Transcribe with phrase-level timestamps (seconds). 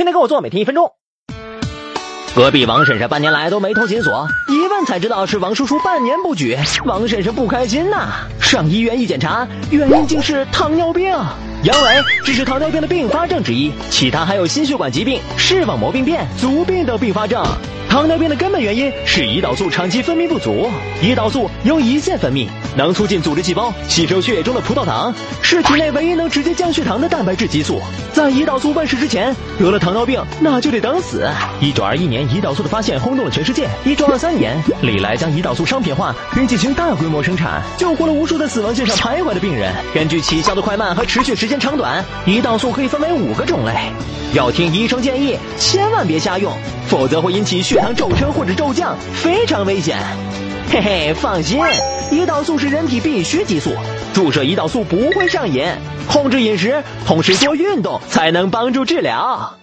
[0.00, 0.92] 天天跟我做，每天一分钟。
[2.34, 8.08] 隔壁王婶婶半年来都没偷紧锁，一问才知道是王叔叔半年不举，王婶婶不开心呐。
[8.40, 11.10] 上医院一检查，原因竟是糖尿病。
[11.64, 17.44] 阳痿只是糖尿病的并发症之一，其他还有心血管疾病、视网膜病变、足病等并发症。
[17.90, 20.70] 糖尿病的根本原因是胰岛素长期分泌不足。
[21.02, 22.46] 胰岛素由胰腺分泌，
[22.76, 25.12] 能促进组织细胞吸收血液中的葡萄糖，
[25.42, 27.82] 是体内唯一能直接降血糖的蛋白质激素。
[28.12, 31.28] 在胰岛素问世之前，得了糖尿病那就得等死。
[31.60, 33.68] 一九二一年，胰岛素的发现轰动了全世界。
[33.84, 39.74] 一九二三年，李来将胰岛素商品化，并进行大规模生产，救活了无数在死亡线上徘徊的病人。
[39.92, 43.74] 根据起效的快慢和持续时间长短，胰岛素可以分为五个种类。
[44.32, 46.52] 要听医生建议，千万别瞎用，
[46.86, 49.98] 否则会引起血糖骤升或者骤降，非常危险。
[50.70, 51.60] 嘿嘿，放心，
[52.12, 53.72] 胰岛素是人体必需激素，
[54.14, 55.64] 注射胰岛素不会上瘾。
[56.08, 59.56] 控制饮食，同时多运动，才能帮助治疗。